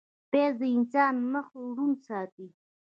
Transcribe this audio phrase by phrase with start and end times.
[0.31, 2.47] پیاز د انسان مخ روڼ ساتي